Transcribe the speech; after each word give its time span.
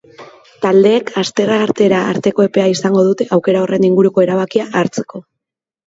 Taldeek 0.63 1.11
asteartera 1.23 2.01
arteko 2.15 2.47
epea 2.47 2.67
izango 2.73 3.07
dute 3.11 3.31
aukera 3.39 3.65
horren 3.69 3.89
inguruko 3.93 4.29
erabakia 4.29 4.71
hartzeko. 4.83 5.29